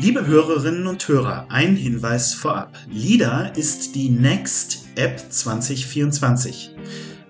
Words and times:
Liebe 0.00 0.26
Hörerinnen 0.26 0.86
und 0.86 1.06
Hörer, 1.06 1.44
ein 1.50 1.76
Hinweis 1.76 2.32
vorab. 2.32 2.74
LIDA 2.90 3.48
ist 3.48 3.94
die 3.94 4.08
Next 4.08 4.86
App 4.94 5.20
2024. 5.28 6.70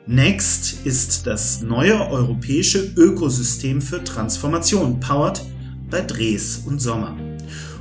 Next 0.06 0.86
ist 0.86 1.26
das 1.26 1.62
neue 1.62 2.00
europäische 2.08 2.92
Ökosystem 2.96 3.82
für 3.82 4.04
Transformation, 4.04 5.00
powered 5.00 5.42
bei 5.90 6.00
Dres 6.02 6.58
und 6.58 6.80
Sommer. 6.80 7.16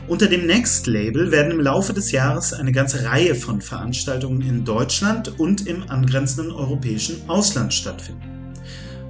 Unter 0.07 0.25
dem 0.25 0.47
Next-Label 0.47 1.29
werden 1.31 1.51
im 1.51 1.59
Laufe 1.59 1.93
des 1.93 2.11
Jahres 2.11 2.53
eine 2.53 2.71
ganze 2.71 3.03
Reihe 3.05 3.35
von 3.35 3.61
Veranstaltungen 3.61 4.41
in 4.41 4.65
Deutschland 4.65 5.39
und 5.39 5.67
im 5.67 5.87
angrenzenden 5.87 6.51
europäischen 6.51 7.29
Ausland 7.29 7.75
stattfinden. 7.75 8.38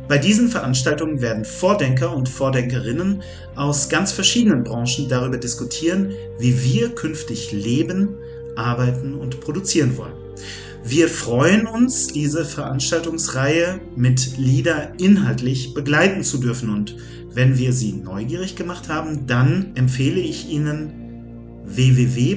Bei 0.10 0.18
diesen 0.18 0.50
Veranstaltungen 0.50 1.22
werden 1.22 1.46
Vordenker 1.46 2.16
und 2.16 2.28
Vordenkerinnen 2.28 3.22
aus 3.56 3.90
ganz 3.90 4.12
verschiedenen 4.12 4.64
Branchen 4.64 5.08
darüber 5.08 5.38
diskutieren, 5.38 6.14
wie 6.40 6.64
wir 6.64 6.90
künftig 6.96 7.52
leben, 7.52 8.16
arbeiten 8.56 9.14
und 9.14 9.40
produzieren 9.40 9.96
wollen. 9.98 10.16
Wir 10.84 11.10
freuen 11.10 11.68
uns, 11.68 12.08
diese 12.08 12.44
Veranstaltungsreihe 12.44 13.80
mit 13.96 14.36
LIDA 14.40 14.94
inhaltlich 14.98 15.76
begleiten 15.76 16.24
zu 16.24 16.40
dürfen 16.40 16.72
und 16.72 16.98
wenn 17.32 17.60
wir 17.60 17.72
Sie 17.72 17.94
neugierig 17.94 18.56
gemacht 18.56 18.90
haben, 18.90 19.28
dann 19.28 19.76
empfehle 19.76 20.20
ich 20.20 20.50
Ihnen 20.50 20.92
www.dreso.com 21.66 22.32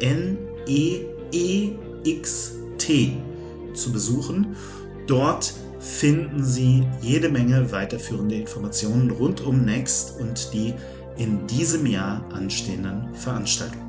N-E-E-X-T 0.00 1.12
zu 3.74 3.92
besuchen. 3.92 4.56
Dort 5.06 5.54
finden 5.78 6.42
Sie 6.44 6.86
jede 7.00 7.28
Menge 7.28 7.70
weiterführende 7.72 8.34
Informationen 8.34 9.10
rund 9.10 9.40
um 9.40 9.64
Next 9.64 10.20
und 10.20 10.52
die 10.52 10.74
in 11.16 11.46
diesem 11.46 11.86
Jahr 11.86 12.24
anstehenden 12.32 13.14
Veranstaltungen. 13.14 13.88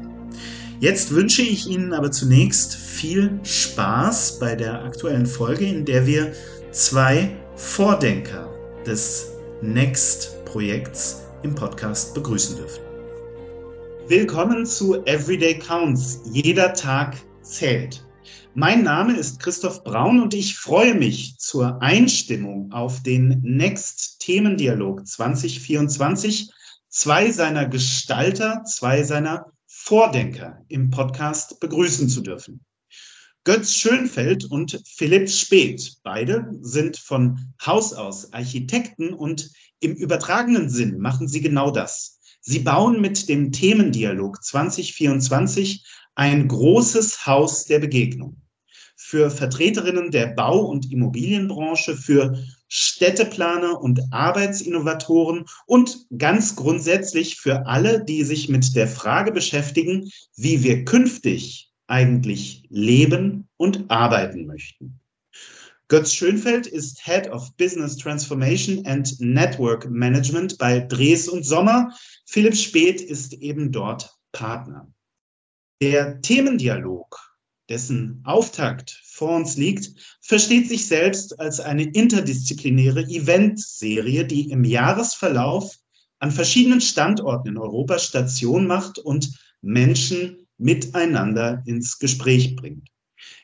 Jetzt 0.80 1.14
wünsche 1.14 1.42
ich 1.42 1.68
Ihnen 1.68 1.94
aber 1.94 2.12
zunächst 2.12 2.76
viel 2.76 3.40
Spaß 3.44 4.40
bei 4.40 4.56
der 4.56 4.84
aktuellen 4.84 5.26
Folge, 5.26 5.66
in 5.66 5.84
der 5.84 6.08
wir 6.08 6.32
zwei 6.72 7.36
Vordenker 7.56 8.50
des 8.86 9.34
Next-Projekts 9.62 11.24
im 11.44 11.54
Podcast 11.54 12.14
begrüßen 12.14 12.56
dürfen. 12.56 12.89
Willkommen 14.10 14.66
zu 14.66 15.06
Everyday 15.06 15.60
Counts. 15.60 16.22
Jeder 16.32 16.74
Tag 16.74 17.16
zählt. 17.44 18.04
Mein 18.56 18.82
Name 18.82 19.16
ist 19.16 19.40
Christoph 19.40 19.84
Braun 19.84 20.20
und 20.20 20.34
ich 20.34 20.58
freue 20.58 20.96
mich 20.96 21.38
zur 21.38 21.80
Einstimmung 21.84 22.72
auf 22.72 23.04
den 23.04 23.40
Next 23.44 24.20
Themendialog 24.20 25.06
2024. 25.06 26.50
Zwei 26.88 27.30
seiner 27.30 27.68
Gestalter, 27.68 28.64
zwei 28.64 29.04
seiner 29.04 29.54
Vordenker 29.68 30.66
im 30.70 30.90
Podcast 30.90 31.60
begrüßen 31.60 32.10
zu 32.10 32.22
dürfen. 32.22 32.66
Götz 33.44 33.76
Schönfeld 33.76 34.46
und 34.46 34.82
Philipp 34.88 35.30
Speth, 35.30 36.00
beide 36.02 36.50
sind 36.62 36.98
von 36.98 37.54
Haus 37.64 37.94
aus 37.94 38.34
Architekten 38.34 39.14
und 39.14 39.52
im 39.80 39.94
übertragenen 39.94 40.72
Sinn 40.72 40.98
machen 40.98 41.28
sie 41.28 41.42
genau 41.42 41.70
das. 41.70 42.19
Sie 42.42 42.60
bauen 42.60 43.02
mit 43.02 43.28
dem 43.30 43.52
Themendialog 43.52 44.44
2024 44.44 45.86
ein 46.16 46.48
großes 46.48 47.26
Haus 47.26 47.66
der 47.66 47.80
Begegnung. 47.80 48.42
Für 48.96 49.30
Vertreterinnen 49.32 50.12
der 50.12 50.28
Bau- 50.28 50.66
und 50.66 50.92
Immobilienbranche, 50.92 51.96
für 51.96 52.38
Städteplaner 52.68 53.82
und 53.82 54.02
Arbeitsinnovatoren 54.12 55.46
und 55.66 56.06
ganz 56.18 56.56
grundsätzlich 56.56 57.38
für 57.38 57.66
alle, 57.66 58.04
die 58.04 58.24
sich 58.24 58.50
mit 58.50 58.76
der 58.76 58.88
Frage 58.88 59.32
beschäftigen, 59.32 60.12
wie 60.36 60.64
wir 60.64 60.86
künftig 60.86 61.72
eigentlich 61.88 62.64
leben 62.70 63.48
und 63.58 63.90
arbeiten 63.90 64.46
möchten. 64.46 65.00
Götz 65.90 66.14
Schönfeld 66.14 66.68
ist 66.68 67.04
Head 67.04 67.32
of 67.32 67.58
Business 67.58 67.98
Transformation 67.98 68.86
and 68.86 69.20
Network 69.20 69.90
Management 69.90 70.56
bei 70.60 70.82
Dres 70.82 71.28
und 71.28 71.44
Sommer. 71.44 71.92
Philipp 72.28 72.56
Speth 72.56 73.02
ist 73.02 73.34
eben 73.34 73.72
dort 73.72 74.16
Partner. 74.32 74.88
Der 75.82 76.22
Themendialog, 76.22 77.18
dessen 77.70 78.22
Auftakt 78.24 79.02
vor 79.04 79.36
uns 79.36 79.58
liegt, 79.58 79.90
versteht 80.22 80.70
sich 80.70 80.86
selbst 80.86 81.40
als 81.40 81.60
eine 81.60 81.86
interdisziplinäre 81.86 83.06
Eventserie, 83.06 84.26
die 84.26 84.52
im 84.52 84.66
Jahresverlauf 84.66 85.76
an 86.20 86.30
verschiedenen 86.30 86.82
Standorten 86.82 87.48
in 87.48 87.58
Europa 87.58 87.98
Station 87.98 88.68
macht 88.68 89.00
und 89.00 89.40
Menschen 89.62 90.48
miteinander 90.60 91.64
ins 91.66 91.98
Gespräch 91.98 92.56
bringt. 92.56 92.88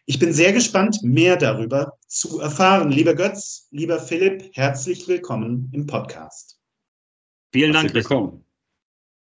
Ich 0.07 0.19
bin 0.19 0.33
sehr 0.33 0.53
gespannt, 0.53 1.01
mehr 1.01 1.35
darüber 1.35 1.97
zu 2.07 2.39
erfahren. 2.39 2.91
Lieber 2.91 3.15
Götz, 3.15 3.67
lieber 3.71 3.99
Philipp, 3.99 4.51
herzlich 4.53 5.07
willkommen 5.07 5.67
im 5.73 5.87
Podcast. 5.87 6.59
Vielen 7.51 7.73
Dank, 7.73 7.91
willkommen. 7.91 8.45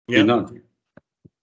Vielen 0.09 0.27
ja. 0.27 0.37
Dank. 0.37 0.61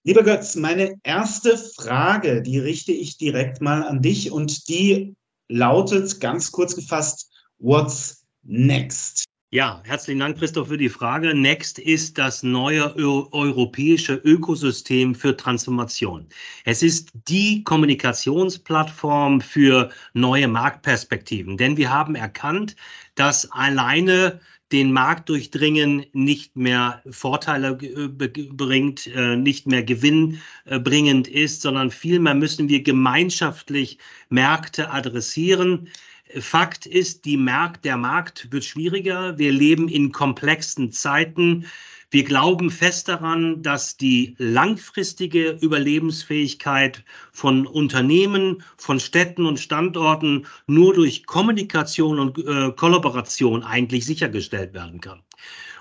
Lieber 0.03 0.23
Götz, 0.23 0.55
meine 0.55 0.99
erste 1.03 1.57
Frage, 1.57 2.41
die 2.41 2.59
richte 2.59 2.91
ich 2.91 3.17
direkt 3.17 3.61
mal 3.61 3.83
an 3.83 4.01
dich 4.01 4.29
und 4.29 4.67
die 4.67 5.15
lautet 5.47 6.19
ganz 6.19 6.51
kurz 6.51 6.75
gefasst, 6.75 7.31
what's 7.59 8.25
next? 8.43 9.23
Ja, 9.51 9.81
herzlichen 9.83 10.19
Dank, 10.19 10.37
Christoph, 10.37 10.67
für 10.67 10.77
die 10.77 10.89
Frage. 10.89 11.33
Next 11.33 11.79
ist 11.79 12.19
das 12.19 12.43
neue 12.43 12.95
europäische 12.95 14.13
Ökosystem 14.13 15.15
für 15.15 15.35
Transformation. 15.35 16.27
Es 16.65 16.83
ist 16.83 17.09
die 17.27 17.63
Kommunikationsplattform 17.63 19.41
für 19.41 19.89
neue 20.13 20.47
Marktperspektiven, 20.47 21.57
denn 21.57 21.77
wir 21.77 21.91
haben 21.91 22.13
erkannt, 22.13 22.75
dass 23.15 23.51
alleine 23.51 24.39
den 24.71 24.91
Markt 24.93 25.29
durchdringen 25.29 26.05
nicht 26.13 26.55
mehr 26.55 27.01
Vorteile 27.09 27.75
äh, 27.81 28.07
bringt, 28.07 29.07
äh, 29.07 29.35
nicht 29.35 29.65
mehr 29.65 29.81
gewinnbringend 29.81 31.27
ist, 31.27 31.63
sondern 31.63 31.89
vielmehr 31.89 32.35
müssen 32.35 32.69
wir 32.69 32.83
gemeinschaftlich 32.83 33.97
Märkte 34.29 34.91
adressieren. 34.91 35.89
Fakt 36.37 36.85
ist, 36.85 37.25
die 37.25 37.37
Markt, 37.37 37.85
der 37.85 37.97
Markt 37.97 38.51
wird 38.51 38.63
schwieriger. 38.63 39.37
Wir 39.37 39.51
leben 39.51 39.87
in 39.87 40.11
komplexen 40.11 40.91
Zeiten. 40.91 41.65
Wir 42.11 42.23
glauben 42.23 42.71
fest 42.71 43.07
daran, 43.07 43.61
dass 43.61 43.97
die 43.97 44.35
langfristige 44.37 45.57
Überlebensfähigkeit 45.61 47.03
von 47.31 47.67
Unternehmen, 47.67 48.63
von 48.77 48.99
Städten 48.99 49.45
und 49.45 49.59
Standorten 49.59 50.47
nur 50.65 50.93
durch 50.93 51.25
Kommunikation 51.25 52.19
und 52.19 52.37
äh, 52.39 52.71
Kollaboration 52.75 53.63
eigentlich 53.63 54.05
sichergestellt 54.05 54.73
werden 54.73 55.01
kann. 55.01 55.21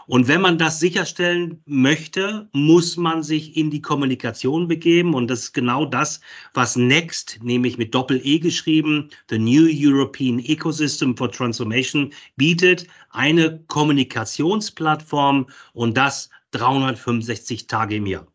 Und 0.08 0.26
wenn 0.26 0.40
man 0.40 0.56
das 0.56 0.80
sicherstellen 0.80 1.60
möchte, 1.66 2.48
muss 2.52 2.96
man 2.96 3.22
sich 3.22 3.58
in 3.58 3.70
die 3.70 3.82
Kommunikation 3.82 4.66
begeben. 4.66 5.12
Und 5.12 5.28
das 5.28 5.40
ist 5.40 5.52
genau 5.52 5.84
das, 5.84 6.22
was 6.54 6.76
Next, 6.76 7.38
nämlich 7.42 7.76
mit 7.76 7.94
Doppel-E 7.94 8.38
geschrieben, 8.38 9.10
The 9.28 9.38
New 9.38 9.68
European 9.70 10.38
Ecosystem 10.38 11.14
for 11.14 11.30
Transformation, 11.30 12.10
bietet. 12.36 12.86
Eine 13.10 13.62
Kommunikationsplattform 13.66 15.46
und 15.74 15.98
das 15.98 16.30
365 16.52 17.66
Tage 17.66 17.96
im 17.96 18.06
Jahr. 18.06 18.26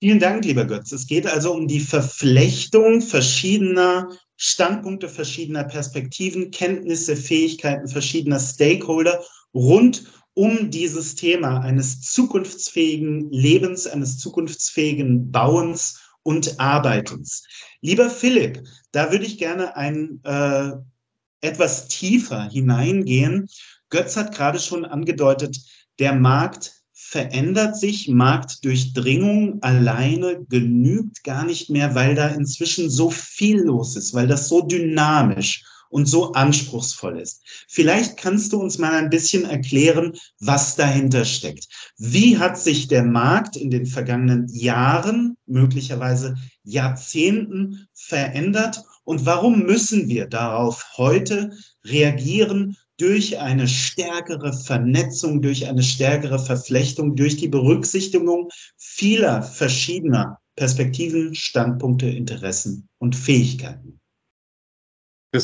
Vielen 0.00 0.20
Dank, 0.20 0.42
lieber 0.46 0.64
Götz. 0.64 0.90
Es 0.90 1.06
geht 1.06 1.26
also 1.26 1.52
um 1.52 1.68
die 1.68 1.80
Verflechtung 1.80 3.02
verschiedener 3.02 4.08
Standpunkte, 4.36 5.08
verschiedener 5.08 5.64
Perspektiven, 5.64 6.50
Kenntnisse, 6.50 7.14
Fähigkeiten 7.14 7.88
verschiedener 7.88 8.38
Stakeholder 8.38 9.22
rund 9.54 10.04
um 10.34 10.70
dieses 10.70 11.16
Thema 11.16 11.60
eines 11.60 12.00
zukunftsfähigen 12.00 13.30
Lebens, 13.32 13.86
eines 13.86 14.18
zukunftsfähigen 14.18 15.32
Bauens 15.32 16.00
und 16.22 16.60
Arbeitens. 16.60 17.44
Lieber 17.80 18.08
Philipp, 18.08 18.62
da 18.92 19.10
würde 19.10 19.24
ich 19.24 19.38
gerne 19.38 19.76
ein 19.76 20.20
äh, 20.22 20.72
etwas 21.40 21.88
tiefer 21.88 22.48
hineingehen. 22.48 23.48
Götz 23.90 24.16
hat 24.16 24.34
gerade 24.34 24.58
schon 24.60 24.84
angedeutet, 24.84 25.58
der 25.98 26.14
Markt 26.14 26.78
verändert 26.92 27.76
sich. 27.76 28.08
Marktdurchdringung 28.08 29.62
alleine 29.62 30.44
genügt 30.48 31.24
gar 31.24 31.44
nicht 31.44 31.70
mehr, 31.70 31.94
weil 31.94 32.14
da 32.14 32.28
inzwischen 32.28 32.90
so 32.90 33.10
viel 33.10 33.62
los 33.62 33.96
ist, 33.96 34.14
weil 34.14 34.26
das 34.26 34.48
so 34.48 34.62
dynamisch 34.62 35.64
und 35.90 36.06
so 36.06 36.32
anspruchsvoll 36.32 37.18
ist. 37.18 37.42
Vielleicht 37.68 38.16
kannst 38.16 38.52
du 38.52 38.60
uns 38.60 38.78
mal 38.78 38.92
ein 38.92 39.10
bisschen 39.10 39.44
erklären, 39.44 40.12
was 40.40 40.76
dahinter 40.76 41.24
steckt. 41.24 41.68
Wie 41.96 42.38
hat 42.38 42.58
sich 42.58 42.88
der 42.88 43.04
Markt 43.04 43.56
in 43.56 43.70
den 43.70 43.86
vergangenen 43.86 44.46
Jahren, 44.48 45.36
möglicherweise 45.46 46.36
Jahrzehnten 46.64 47.86
verändert 47.94 48.82
Und 49.04 49.24
warum 49.24 49.60
müssen 49.60 50.08
wir 50.08 50.26
darauf 50.26 50.84
heute 50.98 51.50
reagieren 51.82 52.76
durch 52.98 53.38
eine 53.38 53.66
stärkere 53.66 54.52
Vernetzung, 54.52 55.40
durch 55.40 55.66
eine 55.66 55.82
stärkere 55.82 56.38
Verflechtung, 56.38 57.16
durch 57.16 57.36
die 57.36 57.48
Berücksichtigung 57.48 58.50
vieler 58.76 59.42
verschiedener 59.42 60.38
Perspektiven, 60.56 61.34
Standpunkte, 61.34 62.08
Interessen 62.08 62.88
und 62.98 63.16
Fähigkeiten? 63.16 63.97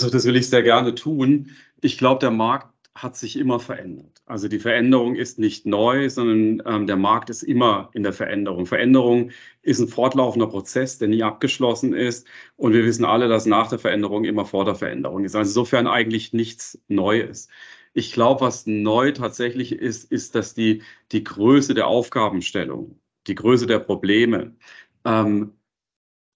Das, 0.03 0.11
das 0.11 0.25
will 0.25 0.35
ich 0.35 0.49
sehr 0.49 0.65
gerne 0.65 0.97
tun. 0.97 1.51
Ich 1.81 1.99
glaube, 1.99 2.19
der 2.19 2.33
Markt 2.33 2.75
hat 2.97 3.17
sich 3.17 3.37
immer 3.37 3.61
verändert. 3.61 4.23
Also 4.27 4.49
die 4.49 4.59
Veränderung 4.59 5.15
ist 5.15 5.39
nicht 5.39 5.67
neu, 5.67 6.11
sondern 6.11 6.63
ähm, 6.67 6.87
der 6.89 6.97
Markt 6.97 7.31
ist 7.31 7.45
immer 7.45 7.91
in 7.93 8.03
der 8.03 8.13
Veränderung. 8.13 8.67
Veränderung 8.67 9.31
ist 9.63 9.79
ein 9.79 9.87
fortlaufender 9.87 10.49
Prozess, 10.49 10.99
der 10.99 11.09
nie 11.09 11.23
abgeschlossen 11.23 11.93
ist. 11.93 12.27
Und 12.57 12.73
wir 12.73 12.85
wissen 12.85 13.05
alle, 13.05 13.29
dass 13.29 13.47
nach 13.47 13.69
der 13.69 13.79
Veränderung 13.79 14.25
immer 14.25 14.45
vor 14.45 14.65
der 14.65 14.75
Veränderung 14.75 15.25
ist. 15.25 15.37
Also 15.37 15.51
insofern 15.51 15.87
eigentlich 15.87 16.33
nichts 16.33 16.81
Neues. 16.89 17.49
Ich 17.93 18.13
glaube, 18.13 18.41
was 18.41 18.67
neu 18.67 19.13
tatsächlich 19.13 19.73
ist, 19.73 20.11
ist, 20.11 20.35
dass 20.35 20.55
die, 20.55 20.83
die 21.13 21.23
Größe 21.23 21.75
der 21.75 21.87
Aufgabenstellung, 21.87 22.99
die 23.29 23.37
Größe 23.37 23.69
der 23.69 23.79
Probleme 23.79 24.57
ähm, 25.05 25.53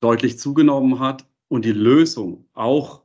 deutlich 0.00 0.38
zugenommen 0.38 1.00
hat 1.00 1.26
und 1.48 1.64
die 1.64 1.72
Lösung 1.72 2.46
auch 2.54 3.02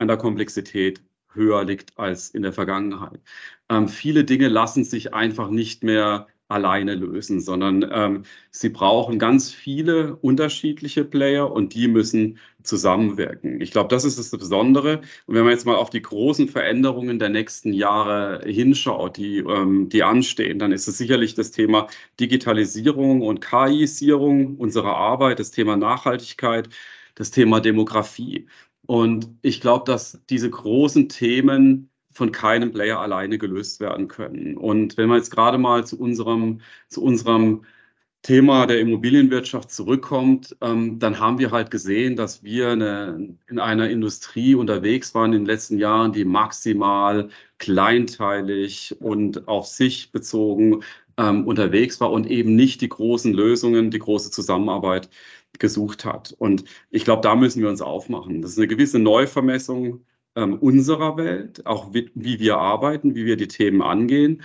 an 0.00 0.08
der 0.08 0.16
Komplexität 0.16 1.02
höher 1.32 1.64
liegt 1.64 1.98
als 1.98 2.30
in 2.30 2.42
der 2.42 2.52
Vergangenheit. 2.52 3.20
Ähm, 3.68 3.88
viele 3.88 4.24
Dinge 4.24 4.48
lassen 4.48 4.84
sich 4.84 5.14
einfach 5.14 5.50
nicht 5.50 5.84
mehr 5.84 6.26
alleine 6.50 6.96
lösen, 6.96 7.40
sondern 7.40 7.88
ähm, 7.92 8.22
sie 8.50 8.70
brauchen 8.70 9.20
ganz 9.20 9.52
viele 9.52 10.16
unterschiedliche 10.16 11.04
Player 11.04 11.50
und 11.50 11.74
die 11.74 11.86
müssen 11.86 12.38
zusammenwirken. 12.64 13.60
Ich 13.60 13.70
glaube, 13.70 13.88
das 13.88 14.04
ist 14.04 14.18
das 14.18 14.30
Besondere. 14.30 15.00
Und 15.26 15.36
wenn 15.36 15.44
man 15.44 15.52
jetzt 15.52 15.64
mal 15.64 15.76
auf 15.76 15.90
die 15.90 16.02
großen 16.02 16.48
Veränderungen 16.48 17.20
der 17.20 17.28
nächsten 17.28 17.72
Jahre 17.72 18.42
hinschaut, 18.44 19.16
die, 19.16 19.38
ähm, 19.38 19.88
die 19.90 20.02
anstehen, 20.02 20.58
dann 20.58 20.72
ist 20.72 20.88
es 20.88 20.98
sicherlich 20.98 21.34
das 21.34 21.52
Thema 21.52 21.86
Digitalisierung 22.18 23.22
und 23.22 23.40
KI-Sierung 23.40 24.56
unserer 24.56 24.96
Arbeit, 24.96 25.38
das 25.38 25.52
Thema 25.52 25.76
Nachhaltigkeit, 25.76 26.68
das 27.14 27.30
Thema 27.30 27.60
Demografie. 27.60 28.48
Und 28.90 29.28
ich 29.42 29.60
glaube, 29.60 29.84
dass 29.84 30.20
diese 30.30 30.50
großen 30.50 31.08
Themen 31.08 31.90
von 32.10 32.32
keinem 32.32 32.72
Player 32.72 32.98
alleine 32.98 33.38
gelöst 33.38 33.78
werden 33.78 34.08
können. 34.08 34.56
Und 34.56 34.96
wenn 34.96 35.08
man 35.08 35.18
jetzt 35.18 35.30
gerade 35.30 35.58
mal 35.58 35.86
zu 35.86 35.96
unserem, 35.96 36.60
zu 36.88 37.00
unserem 37.00 37.62
Thema 38.22 38.66
der 38.66 38.80
Immobilienwirtschaft 38.80 39.70
zurückkommt, 39.70 40.56
ähm, 40.60 40.98
dann 40.98 41.20
haben 41.20 41.38
wir 41.38 41.52
halt 41.52 41.70
gesehen, 41.70 42.16
dass 42.16 42.42
wir 42.42 42.70
eine, 42.70 43.36
in 43.48 43.60
einer 43.60 43.88
Industrie 43.88 44.56
unterwegs 44.56 45.14
waren 45.14 45.34
in 45.34 45.42
den 45.42 45.46
letzten 45.46 45.78
Jahren, 45.78 46.12
die 46.12 46.24
maximal 46.24 47.28
kleinteilig 47.58 48.96
und 48.98 49.46
auf 49.46 49.66
sich 49.68 50.10
bezogen 50.10 50.82
ähm, 51.16 51.46
unterwegs 51.46 52.00
war 52.00 52.10
und 52.10 52.26
eben 52.28 52.56
nicht 52.56 52.80
die 52.80 52.88
großen 52.88 53.32
Lösungen, 53.32 53.92
die 53.92 54.00
große 54.00 54.32
Zusammenarbeit 54.32 55.08
gesucht 55.58 56.04
hat. 56.04 56.34
Und 56.38 56.64
ich 56.90 57.04
glaube, 57.04 57.22
da 57.22 57.34
müssen 57.34 57.62
wir 57.62 57.68
uns 57.68 57.82
aufmachen. 57.82 58.42
Das 58.42 58.52
ist 58.52 58.58
eine 58.58 58.68
gewisse 58.68 58.98
Neuvermessung 58.98 60.04
ähm, 60.36 60.58
unserer 60.58 61.16
Welt, 61.16 61.66
auch 61.66 61.92
wie, 61.92 62.10
wie 62.14 62.38
wir 62.38 62.58
arbeiten, 62.58 63.14
wie 63.14 63.26
wir 63.26 63.36
die 63.36 63.48
Themen 63.48 63.82
angehen. 63.82 64.42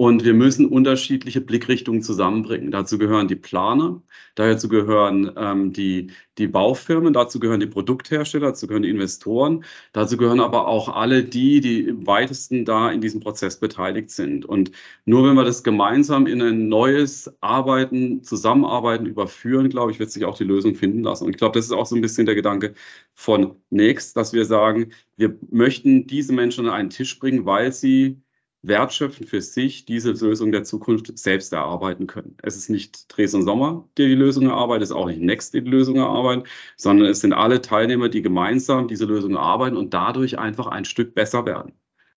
Und 0.00 0.24
wir 0.24 0.32
müssen 0.32 0.66
unterschiedliche 0.66 1.40
Blickrichtungen 1.40 2.02
zusammenbringen. 2.02 2.70
Dazu 2.70 2.98
gehören 2.98 3.26
die 3.26 3.34
Planer, 3.34 4.00
dazu 4.36 4.68
gehören 4.68 5.32
ähm, 5.36 5.72
die, 5.72 6.12
die 6.38 6.46
Baufirmen, 6.46 7.12
dazu 7.12 7.40
gehören 7.40 7.58
die 7.58 7.66
Produkthersteller, 7.66 8.46
dazu 8.46 8.68
gehören 8.68 8.84
die 8.84 8.90
Investoren, 8.90 9.64
dazu 9.92 10.16
gehören 10.16 10.38
aber 10.38 10.68
auch 10.68 10.88
alle 10.88 11.24
die, 11.24 11.60
die 11.60 11.80
im 11.80 12.06
weitesten 12.06 12.64
da 12.64 12.92
in 12.92 13.00
diesem 13.00 13.20
Prozess 13.20 13.58
beteiligt 13.58 14.10
sind. 14.10 14.44
Und 14.44 14.70
nur 15.04 15.28
wenn 15.28 15.34
wir 15.34 15.44
das 15.44 15.64
gemeinsam 15.64 16.28
in 16.28 16.42
ein 16.42 16.68
neues 16.68 17.34
Arbeiten, 17.40 18.22
Zusammenarbeiten 18.22 19.04
überführen, 19.04 19.68
glaube 19.68 19.90
ich, 19.90 19.98
wird 19.98 20.12
sich 20.12 20.24
auch 20.24 20.38
die 20.38 20.44
Lösung 20.44 20.76
finden 20.76 21.02
lassen. 21.02 21.24
Und 21.24 21.30
ich 21.30 21.38
glaube, 21.38 21.58
das 21.58 21.64
ist 21.64 21.72
auch 21.72 21.86
so 21.86 21.96
ein 21.96 22.02
bisschen 22.02 22.26
der 22.26 22.36
Gedanke 22.36 22.74
von 23.14 23.56
Next, 23.70 24.16
dass 24.16 24.32
wir 24.32 24.44
sagen, 24.44 24.92
wir 25.16 25.36
möchten 25.50 26.06
diese 26.06 26.32
Menschen 26.32 26.66
an 26.66 26.72
einen 26.72 26.90
Tisch 26.90 27.18
bringen, 27.18 27.46
weil 27.46 27.72
sie 27.72 28.22
wertschöpfen 28.62 29.26
für 29.26 29.40
sich 29.40 29.84
diese 29.84 30.12
Lösung 30.12 30.52
der 30.52 30.64
Zukunft 30.64 31.16
selbst 31.18 31.52
erarbeiten 31.52 32.06
können. 32.06 32.36
Es 32.42 32.56
ist 32.56 32.70
nicht 32.70 33.06
Dresden 33.08 33.44
Sommer, 33.44 33.88
der 33.96 34.06
die 34.06 34.14
Lösung 34.14 34.46
erarbeitet, 34.46 34.84
es 34.84 34.90
ist 34.90 34.96
auch 34.96 35.06
nicht 35.06 35.20
Next, 35.20 35.54
die 35.54 35.62
die 35.62 35.70
Lösung 35.70 35.96
erarbeitet, 35.96 36.48
sondern 36.76 37.08
es 37.08 37.20
sind 37.20 37.32
alle 37.32 37.60
Teilnehmer, 37.60 38.08
die 38.08 38.22
gemeinsam 38.22 38.88
diese 38.88 39.04
Lösung 39.04 39.34
erarbeiten 39.34 39.76
und 39.76 39.94
dadurch 39.94 40.38
einfach 40.38 40.66
ein 40.66 40.84
Stück 40.84 41.14
besser 41.14 41.46
werden. 41.46 41.72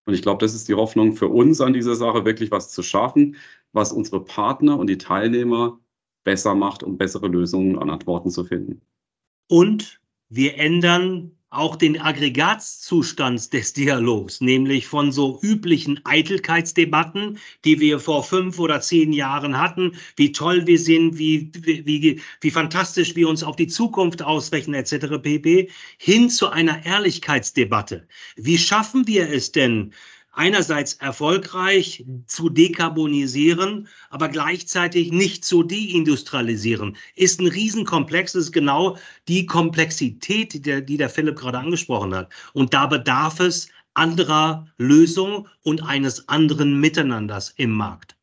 Und 0.05 0.15
ich 0.15 0.23
glaube, 0.23 0.43
das 0.43 0.55
ist 0.55 0.67
die 0.67 0.73
Hoffnung 0.73 1.13
für 1.13 1.27
uns 1.27 1.61
an 1.61 1.73
dieser 1.73 1.95
Sache, 1.95 2.25
wirklich 2.25 2.49
was 2.49 2.71
zu 2.71 2.81
schaffen, 2.81 3.35
was 3.71 3.93
unsere 3.93 4.23
Partner 4.23 4.79
und 4.79 4.87
die 4.87 4.97
Teilnehmer 4.97 5.79
besser 6.23 6.55
macht, 6.55 6.83
um 6.83 6.97
bessere 6.97 7.27
Lösungen 7.27 7.77
und 7.77 7.89
Antworten 7.89 8.31
zu 8.31 8.43
finden. 8.43 8.81
Und 9.47 10.01
wir 10.29 10.57
ändern 10.57 11.37
auch 11.51 11.75
den 11.75 11.99
Aggregatzustand 11.99 13.51
des 13.51 13.73
Dialogs, 13.73 14.39
nämlich 14.39 14.87
von 14.87 15.11
so 15.11 15.37
üblichen 15.41 15.99
Eitelkeitsdebatten, 16.05 17.39
die 17.65 17.81
wir 17.81 17.99
vor 17.99 18.23
fünf 18.23 18.57
oder 18.57 18.79
zehn 18.79 19.11
Jahren 19.11 19.59
hatten, 19.59 19.97
wie 20.15 20.31
toll 20.31 20.65
wir 20.65 20.79
sind, 20.79 21.17
wie, 21.17 21.51
wie, 21.53 22.21
wie 22.39 22.51
fantastisch 22.51 23.17
wir 23.17 23.27
uns 23.27 23.43
auf 23.43 23.57
die 23.57 23.67
Zukunft 23.67 24.23
ausrechnen, 24.23 24.75
etc. 24.75 25.21
pp., 25.21 25.69
hin 25.97 26.29
zu 26.29 26.49
einer 26.49 26.85
Ehrlichkeitsdebatte. 26.85 28.07
Wie 28.37 28.57
schaffen 28.57 29.05
wir 29.05 29.29
es 29.29 29.51
denn, 29.51 29.93
einerseits 30.31 30.93
erfolgreich 30.93 32.05
zu 32.25 32.49
dekarbonisieren, 32.49 33.87
aber 34.09 34.29
gleichzeitig 34.29 35.11
nicht 35.11 35.43
zu 35.43 35.63
deindustrialisieren, 35.63 36.97
ist 37.15 37.39
ein 37.39 37.47
Riesenkomplex. 37.47 38.33
Das 38.33 38.45
ist 38.45 38.51
genau 38.51 38.97
die 39.27 39.45
Komplexität, 39.45 40.53
die 40.53 40.61
der, 40.61 40.81
die 40.81 40.97
der 40.97 41.09
Philipp 41.09 41.37
gerade 41.37 41.59
angesprochen 41.59 42.15
hat. 42.15 42.29
Und 42.53 42.73
da 42.73 42.87
bedarf 42.87 43.39
es 43.39 43.69
anderer 43.93 44.67
Lösungen 44.77 45.47
und 45.63 45.83
eines 45.83 46.27
anderen 46.29 46.79
Miteinanders 46.79 47.53
im 47.57 47.71
Markt. 47.71 48.15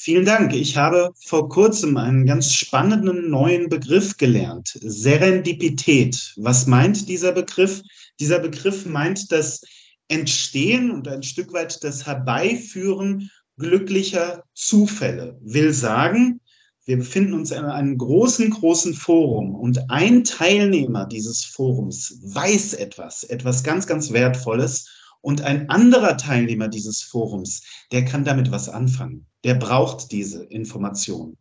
Vielen 0.00 0.24
Dank. 0.24 0.54
Ich 0.54 0.76
habe 0.76 1.10
vor 1.16 1.48
kurzem 1.48 1.96
einen 1.96 2.24
ganz 2.24 2.54
spannenden 2.54 3.30
neuen 3.30 3.68
Begriff 3.68 4.16
gelernt. 4.16 4.78
Serendipität. 4.80 6.34
Was 6.36 6.68
meint 6.68 7.08
dieser 7.08 7.32
Begriff? 7.32 7.82
Dieser 8.20 8.38
Begriff 8.38 8.86
meint, 8.86 9.32
dass 9.32 9.60
Entstehen 10.08 10.90
und 10.90 11.06
ein 11.08 11.22
Stück 11.22 11.52
weit 11.52 11.82
das 11.84 12.06
Herbeiführen 12.06 13.30
glücklicher 13.58 14.44
Zufälle. 14.54 15.38
Will 15.42 15.72
sagen, 15.72 16.40
wir 16.86 16.96
befinden 16.96 17.34
uns 17.34 17.50
in 17.50 17.64
einem 17.64 17.98
großen, 17.98 18.48
großen 18.48 18.94
Forum 18.94 19.54
und 19.54 19.90
ein 19.90 20.24
Teilnehmer 20.24 21.04
dieses 21.06 21.44
Forums 21.44 22.18
weiß 22.22 22.72
etwas, 22.74 23.24
etwas 23.24 23.62
ganz, 23.62 23.86
ganz 23.86 24.10
Wertvolles 24.12 24.88
und 25.20 25.42
ein 25.42 25.68
anderer 25.68 26.16
Teilnehmer 26.16 26.68
dieses 26.68 27.02
Forums, 27.02 27.62
der 27.92 28.04
kann 28.04 28.24
damit 28.24 28.50
was 28.50 28.70
anfangen. 28.70 29.26
Der 29.44 29.54
braucht 29.54 30.12
diese 30.12 30.44
Information. 30.44 31.36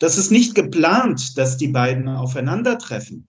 Das 0.00 0.18
ist 0.18 0.32
nicht 0.32 0.56
geplant, 0.56 1.38
dass 1.38 1.56
die 1.56 1.68
beiden 1.68 2.08
aufeinandertreffen. 2.08 3.28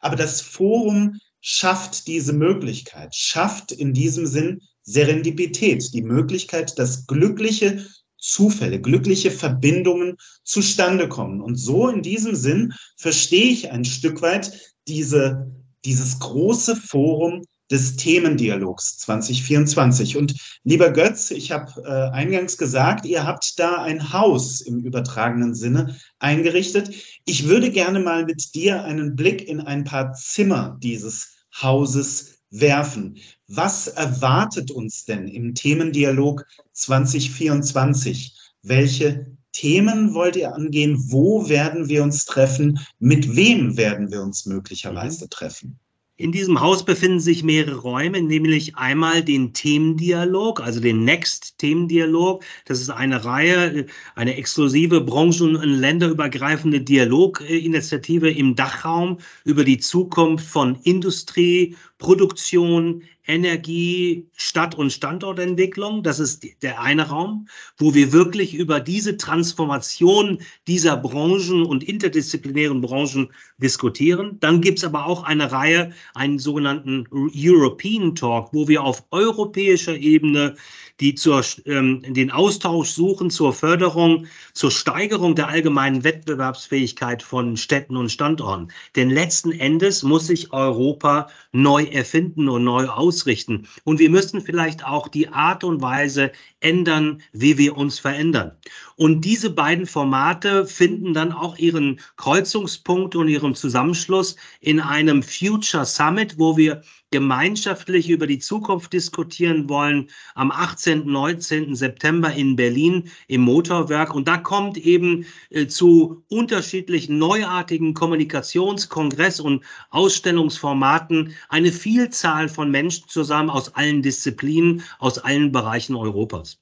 Aber 0.00 0.16
das 0.16 0.40
Forum 0.40 1.18
schafft 1.40 2.06
diese 2.06 2.32
Möglichkeit, 2.32 3.14
schafft 3.14 3.72
in 3.72 3.94
diesem 3.94 4.26
Sinn 4.26 4.62
Serendipität, 4.82 5.92
die 5.92 6.02
Möglichkeit, 6.02 6.78
dass 6.78 7.06
glückliche 7.06 7.86
Zufälle, 8.18 8.80
glückliche 8.80 9.30
Verbindungen 9.30 10.16
zustande 10.44 11.08
kommen. 11.08 11.40
Und 11.40 11.56
so 11.56 11.88
in 11.88 12.02
diesem 12.02 12.34
Sinn 12.34 12.72
verstehe 12.96 13.50
ich 13.50 13.70
ein 13.70 13.84
Stück 13.84 14.22
weit 14.22 14.74
diese, 14.88 15.54
dieses 15.84 16.18
große 16.18 16.74
Forum 16.74 17.44
des 17.70 17.96
Themendialogs 17.96 18.98
2024. 18.98 20.16
Und 20.16 20.34
lieber 20.64 20.90
Götz, 20.90 21.30
ich 21.30 21.52
habe 21.52 21.82
äh, 21.84 22.14
eingangs 22.14 22.56
gesagt, 22.56 23.06
ihr 23.06 23.24
habt 23.24 23.58
da 23.58 23.82
ein 23.82 24.12
Haus 24.12 24.60
im 24.60 24.80
übertragenen 24.80 25.54
Sinne 25.54 25.96
eingerichtet. 26.18 26.90
Ich 27.24 27.48
würde 27.48 27.70
gerne 27.70 28.00
mal 28.00 28.24
mit 28.24 28.54
dir 28.54 28.84
einen 28.84 29.16
Blick 29.16 29.46
in 29.46 29.60
ein 29.60 29.84
paar 29.84 30.12
Zimmer 30.14 30.78
dieses 30.82 31.44
Hauses 31.60 32.38
werfen. 32.50 33.18
Was 33.46 33.88
erwartet 33.88 34.70
uns 34.70 35.04
denn 35.04 35.28
im 35.28 35.54
Themendialog 35.54 36.46
2024? 36.72 38.34
Welche 38.62 39.26
Themen 39.52 40.14
wollt 40.14 40.36
ihr 40.36 40.54
angehen? 40.54 41.10
Wo 41.10 41.48
werden 41.48 41.88
wir 41.88 42.02
uns 42.02 42.24
treffen? 42.24 42.78
Mit 42.98 43.34
wem 43.36 43.76
werden 43.76 44.10
wir 44.10 44.22
uns 44.22 44.46
möglicherweise 44.46 45.24
mhm. 45.24 45.30
treffen? 45.30 45.80
In 46.20 46.32
diesem 46.32 46.60
Haus 46.60 46.84
befinden 46.84 47.20
sich 47.20 47.44
mehrere 47.44 47.76
Räume, 47.76 48.20
nämlich 48.20 48.74
einmal 48.74 49.22
den 49.22 49.52
Themendialog, 49.52 50.60
also 50.60 50.80
den 50.80 51.04
Next-Themendialog. 51.04 52.42
Das 52.64 52.80
ist 52.80 52.90
eine 52.90 53.24
Reihe, 53.24 53.86
eine 54.16 54.36
exklusive 54.36 55.00
branchen- 55.00 55.54
und 55.54 55.62
länderübergreifende 55.62 56.80
Dialoginitiative 56.80 58.32
im 58.32 58.56
Dachraum 58.56 59.18
über 59.44 59.62
die 59.62 59.78
Zukunft 59.78 60.44
von 60.44 60.74
Industrie, 60.82 61.76
Produktion, 61.98 63.04
Energie, 63.28 64.26
Stadt- 64.36 64.74
und 64.74 64.92
Standortentwicklung. 64.92 66.02
Das 66.02 66.18
ist 66.18 66.44
der 66.62 66.80
eine 66.80 67.08
Raum, 67.08 67.46
wo 67.76 67.94
wir 67.94 68.12
wirklich 68.12 68.54
über 68.54 68.80
diese 68.80 69.16
Transformation 69.16 70.38
dieser 70.66 70.96
Branchen 70.96 71.64
und 71.64 71.84
interdisziplinären 71.84 72.80
Branchen 72.80 73.30
diskutieren. 73.58 74.38
Dann 74.40 74.60
gibt 74.60 74.78
es 74.78 74.84
aber 74.84 75.06
auch 75.06 75.22
eine 75.24 75.52
Reihe, 75.52 75.92
einen 76.14 76.38
sogenannten 76.38 77.04
European 77.12 78.14
Talk, 78.14 78.48
wo 78.52 78.66
wir 78.66 78.82
auf 78.82 79.04
europäischer 79.10 79.96
Ebene 79.96 80.56
die 81.00 81.14
zur, 81.14 81.44
ähm, 81.66 82.02
den 82.06 82.30
Austausch 82.30 82.90
suchen 82.90 83.30
zur 83.30 83.52
Förderung, 83.52 84.26
zur 84.52 84.70
Steigerung 84.70 85.34
der 85.34 85.48
allgemeinen 85.48 86.02
Wettbewerbsfähigkeit 86.02 87.22
von 87.22 87.56
Städten 87.56 87.96
und 87.96 88.10
Standorten. 88.10 88.68
Denn 88.96 89.10
letzten 89.10 89.52
Endes 89.52 90.02
muss 90.02 90.26
sich 90.26 90.52
Europa 90.52 91.28
neu 91.52 91.84
erfinden 91.84 92.48
und 92.48 92.64
neu 92.64 92.88
ausrichten. 93.18 93.66
Und 93.84 93.98
wir 93.98 94.10
müssen 94.10 94.40
vielleicht 94.40 94.84
auch 94.84 95.08
die 95.08 95.28
Art 95.28 95.64
und 95.64 95.82
Weise 95.82 96.30
ändern, 96.60 97.22
wie 97.32 97.58
wir 97.58 97.76
uns 97.76 97.98
verändern. 97.98 98.52
Und 98.98 99.20
diese 99.20 99.50
beiden 99.50 99.86
Formate 99.86 100.66
finden 100.66 101.14
dann 101.14 101.30
auch 101.30 101.56
ihren 101.56 102.00
Kreuzungspunkt 102.16 103.14
und 103.14 103.28
ihren 103.28 103.54
Zusammenschluss 103.54 104.34
in 104.60 104.80
einem 104.80 105.22
Future 105.22 105.86
Summit, 105.86 106.36
wo 106.36 106.56
wir 106.56 106.82
gemeinschaftlich 107.12 108.10
über 108.10 108.26
die 108.26 108.40
Zukunft 108.40 108.92
diskutieren 108.92 109.68
wollen 109.68 110.10
am 110.34 110.50
18. 110.50 111.06
19. 111.06 111.76
September 111.76 112.32
in 112.32 112.56
Berlin 112.56 113.08
im 113.28 113.42
Motorwerk. 113.42 114.16
Und 114.16 114.26
da 114.26 114.36
kommt 114.36 114.76
eben 114.76 115.26
äh, 115.50 115.68
zu 115.68 116.24
unterschiedlichen 116.28 117.18
neuartigen 117.18 117.94
Kommunikations-, 117.94 118.88
Kongress- 118.88 119.38
und 119.38 119.62
Ausstellungsformaten 119.90 121.36
eine 121.48 121.70
Vielzahl 121.70 122.48
von 122.48 122.72
Menschen 122.72 123.08
zusammen 123.08 123.50
aus 123.50 123.76
allen 123.76 124.02
Disziplinen, 124.02 124.82
aus 124.98 125.18
allen 125.18 125.52
Bereichen 125.52 125.94
Europas. 125.94 126.58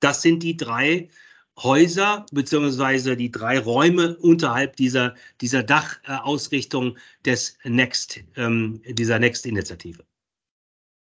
Das 0.00 0.22
sind 0.22 0.42
die 0.42 0.56
drei 0.56 1.08
Häuser 1.58 2.26
beziehungsweise 2.32 3.16
die 3.16 3.30
drei 3.30 3.58
Räume 3.58 4.16
unterhalb 4.18 4.76
dieser, 4.76 5.14
dieser 5.40 5.62
Dachausrichtung 5.62 6.98
des 7.24 7.56
Next, 7.64 8.20
ähm, 8.36 8.82
dieser 8.86 9.18
Next-Initiative. 9.18 10.04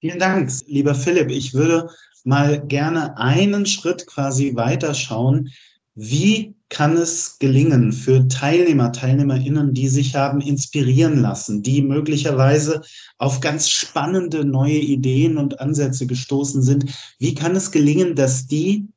Vielen 0.01 0.19
Dank, 0.19 0.51
lieber 0.67 0.93
Philipp. 0.93 1.31
Ich 1.31 1.53
würde 1.53 1.89
mal 2.25 2.63
gerne 2.67 3.17
einen 3.17 3.65
Schritt 3.65 4.05
quasi 4.05 4.55
weiterschauen. 4.55 5.51
Wie 5.95 6.55
kann 6.69 6.97
es 6.97 7.39
gelingen 7.39 7.93
für 7.93 8.27
Teilnehmer, 8.27 8.91
Teilnehmerinnen, 8.91 9.73
die 9.73 9.87
sich 9.87 10.15
haben 10.15 10.41
inspirieren 10.41 11.19
lassen, 11.19 11.63
die 11.63 11.81
möglicherweise 11.81 12.81
auf 13.17 13.39
ganz 13.39 13.69
spannende 13.69 14.43
neue 14.43 14.79
Ideen 14.79 15.37
und 15.37 15.59
Ansätze 15.59 16.05
gestoßen 16.05 16.61
sind? 16.61 16.93
Wie 17.17 17.33
kann 17.33 17.55
es 17.55 17.71
gelingen, 17.71 18.15
dass 18.15 18.45
die 18.47 18.87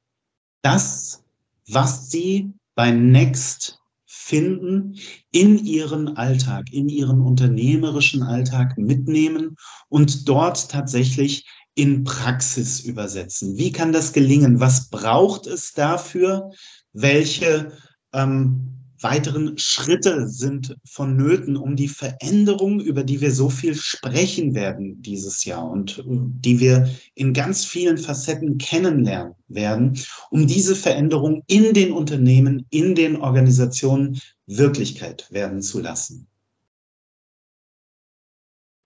das 0.62 1.23
was 1.69 2.11
sie 2.11 2.52
bei 2.75 2.90
Next 2.90 3.78
finden, 4.07 4.97
in 5.31 5.59
ihren 5.64 6.17
Alltag, 6.17 6.73
in 6.73 6.88
ihren 6.88 7.21
unternehmerischen 7.21 8.23
Alltag 8.23 8.76
mitnehmen 8.78 9.57
und 9.88 10.28
dort 10.28 10.71
tatsächlich 10.71 11.47
in 11.79 12.03
Praxis 12.03 12.81
übersetzen. 12.81 13.57
Wie 13.57 13.71
kann 13.71 13.93
das 13.93 14.13
gelingen? 14.13 14.59
Was 14.59 14.91
braucht 14.91 15.47
es 15.47 15.75
dafür? 15.75 16.51
Welche 16.93 17.71
ähm, 18.13 18.79
weiteren 19.01 19.57
Schritte 19.59 20.29
sind 20.29 20.77
vonnöten, 20.85 21.57
um 21.57 21.77
die 21.77 21.87
Veränderung, 21.87 22.81
über 22.81 23.05
die 23.05 23.21
wir 23.21 23.33
so 23.33 23.49
viel 23.49 23.77
sprechen 23.77 24.57
werden 24.57 25.01
dieses 25.03 25.45
Jahr 25.45 25.71
und 25.71 26.03
die 26.05 26.59
wir 26.59 26.91
in 27.15 27.33
ganz 27.33 27.65
vielen 27.65 27.97
Facetten 27.97 28.59
kennenlernen 28.59 29.35
werden, 29.47 29.97
um 30.33 30.49
diese 30.49 30.75
Veränderung 30.75 31.45
in 31.47 31.75
den 31.75 31.93
Unternehmen, 31.93 32.67
in 32.71 32.97
den 32.97 33.15
Organisationen 33.15 34.21
Wirklichkeit 34.47 35.29
werden 35.31 35.63
zu 35.63 35.79
lassen. 35.79 36.27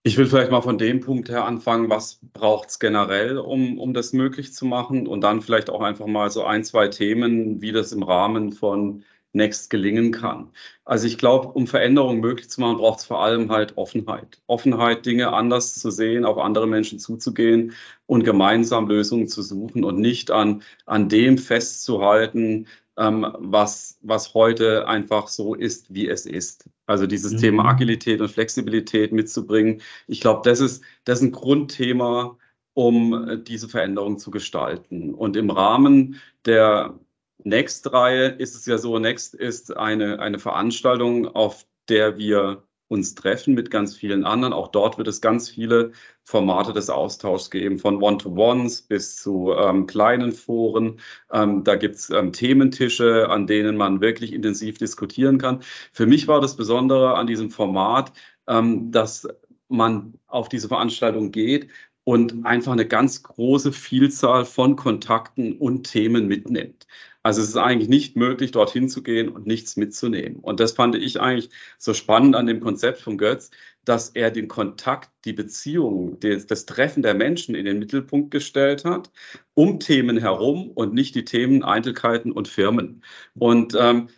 Ich 0.05 0.17
will 0.17 0.25
vielleicht 0.25 0.51
mal 0.51 0.61
von 0.61 0.77
dem 0.77 0.99
Punkt 0.99 1.29
her 1.29 1.45
anfangen, 1.45 1.89
was 1.89 2.19
braucht 2.33 2.69
es 2.69 2.79
generell, 2.79 3.37
um, 3.37 3.79
um 3.79 3.93
das 3.93 4.11
möglich 4.11 4.53
zu 4.53 4.65
machen 4.65 5.07
und 5.07 5.21
dann 5.21 5.41
vielleicht 5.41 5.69
auch 5.69 5.81
einfach 5.81 6.07
mal 6.07 6.29
so 6.29 6.43
ein, 6.43 6.65
zwei 6.65 6.89
Themen, 6.89 7.61
wie 7.61 7.71
das 7.71 7.93
im 7.93 8.03
Rahmen 8.03 8.51
von 8.51 9.05
Next 9.31 9.69
gelingen 9.69 10.11
kann. 10.11 10.51
Also 10.83 11.07
ich 11.07 11.17
glaube, 11.17 11.47
um 11.53 11.67
Veränderungen 11.67 12.19
möglich 12.19 12.49
zu 12.49 12.59
machen, 12.61 12.77
braucht 12.77 12.99
es 12.99 13.05
vor 13.05 13.23
allem 13.23 13.49
halt 13.49 13.77
Offenheit. 13.77 14.41
Offenheit, 14.45 15.05
Dinge 15.05 15.31
anders 15.33 15.73
zu 15.75 15.89
sehen, 15.89 16.25
auf 16.25 16.37
andere 16.37 16.67
Menschen 16.67 16.99
zuzugehen 16.99 17.73
und 18.05 18.23
gemeinsam 18.25 18.87
Lösungen 18.87 19.27
zu 19.29 19.41
suchen 19.41 19.83
und 19.85 19.99
nicht 19.99 20.31
an, 20.31 20.63
an 20.85 21.07
dem 21.09 21.37
festzuhalten, 21.37 22.67
ähm, 22.97 23.27
was, 23.39 23.97
was 24.01 24.33
heute 24.33 24.87
einfach 24.87 25.27
so 25.27 25.55
ist, 25.55 25.93
wie 25.93 26.07
es 26.07 26.25
ist. 26.25 26.69
Also 26.85 27.07
dieses 27.07 27.33
mhm. 27.33 27.37
Thema 27.37 27.65
Agilität 27.65 28.21
und 28.21 28.29
Flexibilität 28.29 29.11
mitzubringen. 29.11 29.81
Ich 30.07 30.21
glaube, 30.21 30.41
das 30.43 30.59
ist, 30.59 30.83
das 31.05 31.19
ist 31.19 31.25
ein 31.25 31.31
Grundthema, 31.31 32.37
um 32.73 33.43
diese 33.45 33.69
Veränderung 33.69 34.17
zu 34.17 34.31
gestalten. 34.31 35.13
Und 35.13 35.37
im 35.37 35.49
Rahmen 35.49 36.19
der 36.45 36.99
Next-Reihe 37.43 38.27
ist 38.27 38.55
es 38.55 38.65
ja 38.65 38.77
so, 38.77 38.99
Next 38.99 39.33
ist 39.35 39.75
eine, 39.75 40.19
eine 40.19 40.39
Veranstaltung, 40.39 41.27
auf 41.27 41.65
der 41.89 42.17
wir 42.17 42.63
uns 42.93 43.15
treffen 43.15 43.55
mit 43.55 43.71
ganz 43.71 43.95
vielen 43.95 44.23
anderen. 44.23 44.53
Auch 44.53 44.69
dort 44.69 44.97
wird 44.97 45.07
es 45.07 45.19
ganz 45.19 45.49
viele 45.49 45.91
Formate 46.23 46.73
des 46.73 46.89
Austauschs 46.89 47.49
geben, 47.49 47.79
von 47.79 48.01
One-to-Ones 48.01 48.83
bis 48.83 49.17
zu 49.17 49.51
ähm, 49.53 49.87
kleinen 49.87 50.31
Foren. 50.31 50.99
Ähm, 51.31 51.63
da 51.63 51.75
gibt 51.75 51.95
es 51.95 52.09
ähm, 52.11 52.31
Thementische, 52.31 53.29
an 53.29 53.47
denen 53.47 53.75
man 53.75 53.99
wirklich 53.99 54.31
intensiv 54.31 54.77
diskutieren 54.77 55.39
kann. 55.39 55.61
Für 55.91 56.05
mich 56.05 56.27
war 56.27 56.39
das 56.39 56.55
Besondere 56.55 57.15
an 57.15 57.27
diesem 57.27 57.49
Format, 57.49 58.13
ähm, 58.47 58.91
dass 58.91 59.27
man 59.67 60.13
auf 60.27 60.47
diese 60.47 60.67
Veranstaltung 60.67 61.31
geht 61.31 61.69
und 62.03 62.45
einfach 62.45 62.73
eine 62.73 62.87
ganz 62.87 63.23
große 63.23 63.71
Vielzahl 63.71 64.45
von 64.45 64.75
Kontakten 64.75 65.57
und 65.57 65.83
Themen 65.91 66.27
mitnimmt. 66.27 66.85
Also 67.23 67.41
es 67.41 67.49
ist 67.49 67.57
eigentlich 67.57 67.89
nicht 67.89 68.17
möglich, 68.17 68.51
dorthin 68.51 68.89
zu 68.89 69.01
gehen 69.01 69.29
und 69.29 69.47
nichts 69.47 69.77
mitzunehmen. 69.77 70.39
Und 70.41 70.59
das 70.59 70.73
fand 70.73 70.95
ich 70.95 71.21
eigentlich 71.21 71.49
so 71.77 71.93
spannend 71.93 72.35
an 72.35 72.47
dem 72.47 72.59
Konzept 72.59 72.99
von 72.99 73.17
Götz, 73.17 73.49
dass 73.85 74.09
er 74.09 74.29
den 74.29 74.49
Kontakt, 74.49 75.09
die 75.25 75.33
Beziehung, 75.33 76.19
das, 76.19 76.65
Treffen 76.65 77.01
der 77.01 77.13
Menschen 77.13 77.55
in 77.55 77.65
den 77.65 77.79
Mittelpunkt 77.79 78.31
gestellt 78.31 78.85
hat, 78.85 79.09
um 79.53 79.79
Themen 79.79 80.17
herum 80.17 80.69
und 80.71 80.93
nicht 80.93 81.15
die 81.15 81.25
Themen 81.25 81.63
Eitelkeiten 81.63 82.31
und 82.31 82.47
Firmen. 82.47 83.03
Und 83.35 83.75
ähm, 83.79 84.09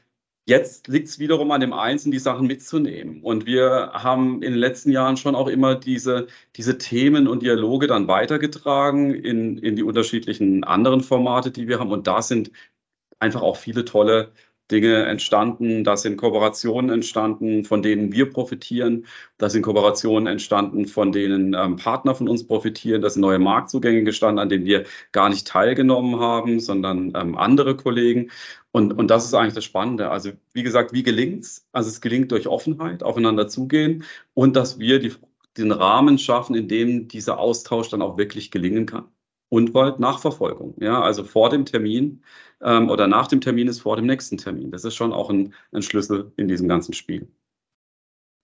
Jetzt 0.48 0.88
liegt 0.90 1.08
es 1.08 1.18
wiederum 1.18 1.50
an 1.50 1.62
dem 1.62 1.74
Einzelnen, 1.74 2.12
die 2.12 2.20
Sachen 2.20 2.46
mitzunehmen. 2.46 3.24
Und 3.24 3.48
wir 3.48 3.90
haben 3.94 4.44
in 4.44 4.52
den 4.52 4.60
letzten 4.60 4.92
Jahren 4.92 5.18
schon 5.18 5.34
auch 5.34 5.48
immer 5.48 5.74
diese, 5.74 6.28
diese 6.56 6.78
Themen 6.78 7.28
und 7.28 7.42
Dialoge 7.42 7.88
dann 7.88 8.08
weitergetragen 8.08 9.16
in, 9.16 9.58
in 9.58 9.76
die 9.76 9.82
unterschiedlichen 9.82 10.64
anderen 10.64 11.02
Formate, 11.02 11.50
die 11.50 11.68
wir 11.68 11.80
haben. 11.80 11.92
Und 11.92 12.06
da 12.06 12.22
sind 12.22 12.52
einfach 13.20 13.42
auch 13.42 13.58
viele 13.58 13.86
tolle 13.86 14.32
Dinge 14.72 15.06
entstanden, 15.06 15.84
da 15.84 15.96
sind 15.96 16.18
Kooperationen 16.18 16.90
entstanden, 16.90 17.66
von 17.66 17.84
denen 17.84 18.12
wir 18.12 18.32
profitieren, 18.32 19.06
da 19.38 19.50
sind 19.50 19.62
Kooperationen 19.62 20.28
entstanden, 20.28 20.88
von 20.88 21.12
denen 21.12 21.54
ähm, 21.54 21.76
Partner 21.76 22.16
von 22.16 22.28
uns 22.28 22.48
profitieren, 22.48 23.02
da 23.02 23.10
sind 23.10 23.22
neue 23.22 23.38
Marktzugänge 23.38 24.04
gestanden, 24.04 24.40
an 24.40 24.50
denen 24.50 24.66
wir 24.66 24.86
gar 25.12 25.30
nicht 25.30 25.46
teilgenommen 25.48 26.20
haben, 26.20 26.60
sondern 26.60 27.14
ähm, 27.16 27.38
andere 27.38 27.78
Kollegen. 27.78 28.32
Und, 28.72 28.94
und 28.94 29.10
das 29.12 29.26
ist 29.26 29.36
eigentlich 29.36 29.54
das 29.54 29.66
Spannende. 29.66 30.10
Also 30.10 30.32
wie 30.54 30.64
gesagt, 30.64 30.94
wie 30.94 31.04
gelingt's? 31.04 31.68
Also 31.72 31.90
es 31.90 32.02
gelingt 32.02 32.32
durch 32.32 32.48
Offenheit, 32.48 33.04
aufeinander 33.04 33.48
zugehen 33.48 34.04
und 34.34 34.56
dass 34.56 34.80
wir 34.80 35.00
die, 35.00 35.14
den 35.58 35.72
Rahmen 35.72 36.18
schaffen, 36.18 36.56
in 36.56 36.68
dem 36.68 37.08
dieser 37.08 37.38
Austausch 37.40 37.90
dann 37.90 38.02
auch 38.02 38.18
wirklich 38.18 38.50
gelingen 38.52 38.88
kann 38.88 39.06
und 39.50 39.74
bald 39.74 40.00
Nachverfolgung. 40.00 40.76
Ja, 40.80 41.02
also 41.02 41.24
vor 41.24 41.50
dem 41.50 41.66
Termin 41.66 42.24
ähm, 42.62 42.90
oder 42.90 43.08
nach 43.08 43.28
dem 43.28 43.42
Termin 43.42 43.68
ist 43.68 43.80
vor 43.82 43.96
dem 43.96 44.06
nächsten 44.06 44.38
Termin. 44.38 44.72
Das 44.72 44.84
ist 44.84 44.96
schon 44.96 45.14
auch 45.14 45.30
ein, 45.30 45.54
ein 45.72 45.82
Schlüssel 45.82 46.32
in 46.38 46.48
diesem 46.48 46.68
ganzen 46.68 46.94
Spiel. 46.94 47.28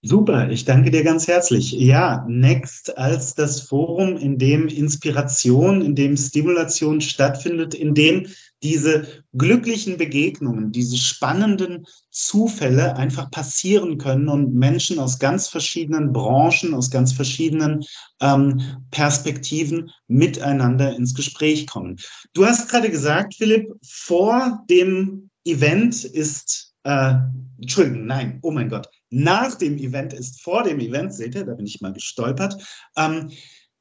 Super, 0.03 0.50
ich 0.50 0.65
danke 0.65 0.89
dir 0.89 1.03
ganz 1.03 1.27
herzlich. 1.27 1.74
Ja, 1.74 2.25
Next 2.27 2.98
als 2.98 3.36
das 3.36 3.62
Forum, 3.62 4.17
in 4.17 4.39
dem 4.39 4.67
Inspiration, 4.67 5.81
in 5.81 5.93
dem 5.93 6.17
Stimulation 6.17 7.01
stattfindet, 7.01 7.75
in 7.75 7.93
dem 7.93 8.25
diese 8.63 9.24
glücklichen 9.34 9.98
Begegnungen, 9.98 10.72
diese 10.72 10.98
spannenden 10.98 11.86
Zufälle 12.10 12.96
einfach 12.96 13.29
passieren 13.29 14.00
können 14.00 14.27
und 14.27 14.55
Menschen 14.55 14.98
aus 14.98 15.20
ganz 15.20 15.48
verschiedenen 15.48 16.12
Branchen, 16.12 16.74
aus 16.74 16.89
ganz 16.89 17.13
verschiedenen 17.13 17.84
ähm, 18.22 18.60
Perspektiven 18.89 19.91
miteinander 20.08 20.96
ins 20.96 21.13
Gespräch 21.13 21.67
kommen. 21.67 21.98
Du 22.34 22.43
hast 22.43 22.72
gerade 22.72 22.89
gesagt, 22.89 23.36
Philipp, 23.36 23.70
vor 23.84 24.63
dem 24.67 25.29
Event 25.46 26.03
ist, 26.05 26.74
äh, 26.86 27.13
Entschuldigung, 27.60 28.08
nein, 28.08 28.39
oh 28.41 28.50
mein 28.50 28.70
Gott, 28.70 28.88
nach 29.12 29.56
dem 29.56 29.77
Event 29.77 30.13
ist 30.13 30.41
vor 30.41 30.63
dem 30.63 30.80
Event, 30.80 31.13
seht 31.13 31.36
ihr, 31.36 31.46
da 31.46 31.53
bin 31.53 31.65
ich 31.65 31.82
mal 31.82 31.94
gestolpert. 31.94 32.58
Ähm, 32.98 33.30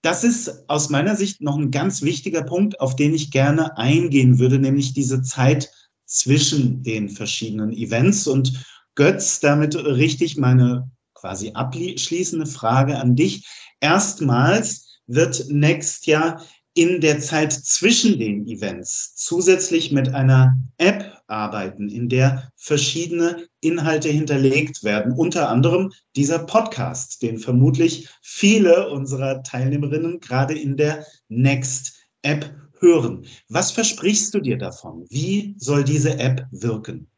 das 0.02 0.25
ist 0.25 0.68
aus 0.68 0.90
meiner 0.90 1.14
Sicht 1.14 1.40
noch 1.40 1.56
ein 1.56 1.70
ganz 1.70 2.02
wichtiger 2.02 2.42
Punkt, 2.42 2.80
auf 2.80 2.96
den 2.96 3.14
ich 3.14 3.30
gerne 3.30 3.76
eingehen 3.76 4.38
würde, 4.38 4.58
nämlich 4.58 4.92
diese 4.92 5.22
Zeit 5.22 5.70
zwischen 6.06 6.82
den 6.82 7.08
verschiedenen 7.08 7.72
Events. 7.72 8.26
Und 8.26 8.64
Götz, 8.94 9.40
damit 9.40 9.76
richte 9.76 10.25
ich 10.25 10.37
meine 10.37 10.90
quasi 11.14 11.52
abschließende 11.52 12.46
Frage 12.46 12.99
an 12.99 13.14
dich. 13.14 13.46
Erstmals 13.80 15.00
wird 15.06 15.44
Next 15.49 16.06
ja 16.06 16.42
in 16.74 17.00
der 17.00 17.20
Zeit 17.20 17.52
zwischen 17.52 18.18
den 18.18 18.46
Events 18.46 19.14
zusätzlich 19.16 19.92
mit 19.92 20.14
einer 20.14 20.56
App 20.78 21.20
arbeiten, 21.26 21.88
in 21.88 22.08
der 22.08 22.50
verschiedene 22.56 23.46
Inhalte 23.60 24.08
hinterlegt 24.08 24.84
werden. 24.84 25.12
Unter 25.12 25.48
anderem 25.48 25.92
dieser 26.16 26.40
Podcast, 26.40 27.22
den 27.22 27.38
vermutlich 27.38 28.08
viele 28.22 28.88
unserer 28.90 29.42
Teilnehmerinnen 29.42 30.20
gerade 30.20 30.58
in 30.58 30.76
der 30.76 31.04
Next 31.28 32.06
App 32.22 32.54
hören. 32.78 33.26
Was 33.48 33.72
versprichst 33.72 34.32
du 34.34 34.40
dir 34.40 34.58
davon? 34.58 35.06
Wie 35.08 35.54
soll 35.58 35.84
diese 35.84 36.18
App 36.18 36.46
wirken? 36.50 37.09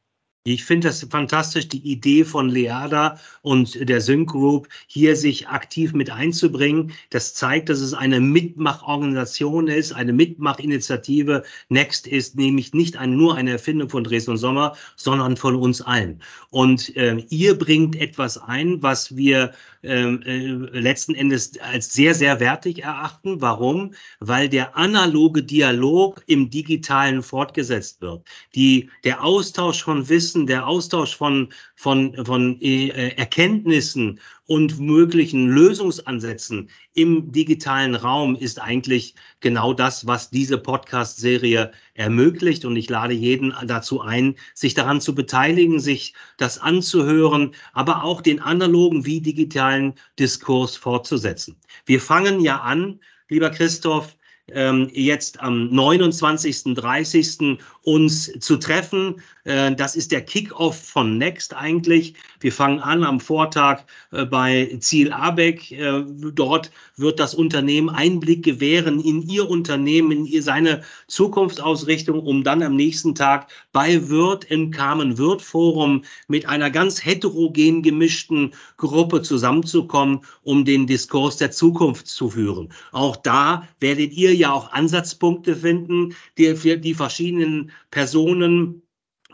Ich 0.44 0.64
finde 0.64 0.88
das 0.88 1.06
fantastisch, 1.08 1.68
die 1.68 1.88
Idee 1.88 2.24
von 2.24 2.48
Leada 2.48 3.20
und 3.42 3.88
der 3.88 4.00
Sync 4.00 4.28
Group 4.28 4.68
hier 4.88 5.14
sich 5.14 5.46
aktiv 5.46 5.92
mit 5.92 6.10
einzubringen. 6.10 6.90
Das 7.10 7.34
zeigt, 7.34 7.68
dass 7.68 7.78
es 7.78 7.94
eine 7.94 8.18
Mitmachorganisation 8.18 9.68
ist, 9.68 9.92
eine 9.92 10.12
Mitmachinitiative. 10.12 11.44
Next 11.68 12.08
ist 12.08 12.34
nämlich 12.34 12.74
nicht 12.74 12.96
ein, 12.96 13.16
nur 13.16 13.36
eine 13.36 13.52
Erfindung 13.52 13.88
von 13.88 14.02
Dresden 14.02 14.36
Sommer, 14.36 14.74
sondern 14.96 15.36
von 15.36 15.54
uns 15.54 15.80
allen. 15.80 16.20
Und 16.50 16.96
äh, 16.96 17.24
ihr 17.28 17.56
bringt 17.56 17.94
etwas 17.94 18.36
ein, 18.36 18.82
was 18.82 19.14
wir 19.16 19.52
ähm, 19.84 20.22
äh, 20.22 20.78
letzten 20.78 21.14
Endes 21.14 21.58
als 21.60 21.92
sehr, 21.92 22.14
sehr 22.14 22.40
wertig 22.40 22.82
erachten. 22.82 23.40
Warum? 23.40 23.94
Weil 24.20 24.48
der 24.48 24.76
analoge 24.76 25.42
Dialog 25.42 26.22
im 26.26 26.50
digitalen 26.50 27.22
fortgesetzt 27.22 28.00
wird. 28.00 28.24
Die, 28.54 28.90
der 29.04 29.24
Austausch 29.24 29.82
von 29.82 30.08
Wissen, 30.08 30.31
der 30.34 30.66
Austausch 30.66 31.16
von, 31.16 31.48
von, 31.76 32.14
von 32.24 32.60
äh, 32.60 32.88
Erkenntnissen 33.16 34.20
und 34.46 34.80
möglichen 34.80 35.48
Lösungsansätzen 35.48 36.68
im 36.94 37.32
digitalen 37.32 37.94
Raum 37.94 38.36
ist 38.36 38.60
eigentlich 38.60 39.14
genau 39.40 39.72
das, 39.72 40.06
was 40.06 40.30
diese 40.30 40.58
Podcast-Serie 40.58 41.72
ermöglicht. 41.94 42.64
Und 42.64 42.76
ich 42.76 42.90
lade 42.90 43.14
jeden 43.14 43.54
dazu 43.66 44.00
ein, 44.00 44.34
sich 44.54 44.74
daran 44.74 45.00
zu 45.00 45.14
beteiligen, 45.14 45.80
sich 45.80 46.14
das 46.36 46.58
anzuhören, 46.58 47.54
aber 47.72 48.04
auch 48.04 48.20
den 48.20 48.40
analogen 48.40 49.06
wie 49.06 49.20
digitalen 49.20 49.94
Diskurs 50.18 50.76
fortzusetzen. 50.76 51.56
Wir 51.86 52.00
fangen 52.00 52.40
ja 52.40 52.60
an, 52.60 53.00
lieber 53.28 53.50
Christoph, 53.50 54.16
ähm, 54.50 54.90
jetzt 54.92 55.40
am 55.40 55.68
29., 55.70 56.74
30. 56.74 57.58
uns 57.82 58.32
zu 58.40 58.56
treffen. 58.56 59.20
Äh, 59.44 59.74
das 59.74 59.96
ist 59.96 60.12
der 60.12 60.22
Kickoff 60.22 60.80
von 60.80 61.18
Next 61.18 61.54
eigentlich. 61.54 62.14
Wir 62.40 62.52
fangen 62.52 62.80
an 62.80 63.04
am 63.04 63.20
Vortag 63.20 63.82
äh, 64.10 64.24
bei 64.24 64.76
Ziel 64.80 65.12
Abeck. 65.12 65.70
Äh, 65.72 66.04
dort 66.34 66.70
wird 66.96 67.20
das 67.20 67.34
Unternehmen 67.34 67.88
Einblick 67.88 68.44
gewähren 68.44 69.00
in 69.00 69.22
ihr 69.28 69.48
Unternehmen, 69.48 70.26
in 70.26 70.42
seine 70.42 70.82
Zukunftsausrichtung, 71.06 72.20
um 72.20 72.44
dann 72.44 72.62
am 72.62 72.76
nächsten 72.76 73.14
Tag 73.14 73.48
bei 73.72 74.08
Wirt 74.08 74.44
im 74.44 74.70
Carmen 74.70 75.18
Wirt 75.18 75.42
Forum 75.42 76.02
mit 76.28 76.48
einer 76.48 76.70
ganz 76.70 77.04
heterogen 77.04 77.82
gemischten 77.82 78.52
Gruppe 78.76 79.22
zusammenzukommen, 79.22 80.20
um 80.42 80.64
den 80.64 80.86
Diskurs 80.86 81.36
der 81.36 81.50
Zukunft 81.50 82.06
zu 82.08 82.30
führen. 82.30 82.72
Auch 82.92 83.16
da 83.16 83.68
werdet 83.80 84.12
ihr 84.12 84.31
ja 84.34 84.52
auch 84.52 84.72
Ansatzpunkte 84.72 85.56
finden, 85.56 86.14
die 86.38 86.54
für 86.56 86.76
die 86.76 86.94
verschiedenen 86.94 87.70
Personen 87.90 88.82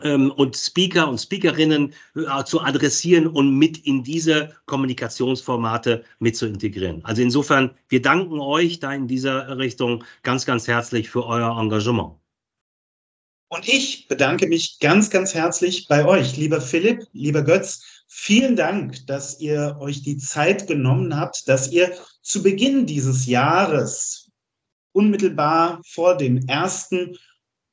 ähm, 0.01 0.31
und 0.31 0.55
Speaker 0.55 1.09
und 1.09 1.19
Speakerinnen 1.19 1.93
äh, 2.15 2.43
zu 2.45 2.61
adressieren 2.61 3.27
und 3.27 3.57
mit 3.57 3.77
in 3.85 4.03
diese 4.03 4.55
Kommunikationsformate 4.65 6.03
mit 6.19 6.37
zu 6.37 6.45
integrieren. 6.45 7.03
Also 7.03 7.21
insofern, 7.21 7.71
wir 7.87 8.01
danken 8.01 8.39
euch 8.39 8.79
da 8.79 8.93
in 8.93 9.07
dieser 9.07 9.57
Richtung 9.57 10.03
ganz, 10.23 10.45
ganz 10.45 10.67
herzlich 10.67 11.09
für 11.09 11.25
euer 11.25 11.57
Engagement. 11.59 12.15
Und 13.51 13.67
ich 13.67 14.07
bedanke 14.07 14.47
mich 14.47 14.79
ganz, 14.79 15.09
ganz 15.09 15.33
herzlich 15.33 15.87
bei 15.87 16.05
euch, 16.05 16.37
lieber 16.37 16.61
Philipp, 16.61 17.07
lieber 17.13 17.41
Götz. 17.41 17.83
Vielen 18.07 18.55
Dank, 18.55 19.07
dass 19.07 19.39
ihr 19.39 19.77
euch 19.79 20.03
die 20.03 20.17
Zeit 20.17 20.67
genommen 20.67 21.19
habt, 21.19 21.47
dass 21.47 21.71
ihr 21.71 21.91
zu 22.21 22.43
Beginn 22.43 22.85
dieses 22.85 23.25
Jahres, 23.25 24.28
unmittelbar 24.99 25.81
vor 25.87 26.17
dem 26.17 26.45
ersten 26.47 27.15